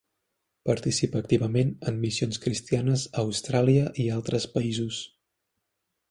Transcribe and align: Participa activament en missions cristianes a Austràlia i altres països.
Participa 0.67 1.19
activament 1.23 1.73
en 1.91 1.99
missions 2.05 2.41
cristianes 2.45 3.03
a 3.11 3.25
Austràlia 3.25 3.83
i 4.05 4.09
altres 4.17 4.47
països. 4.55 5.03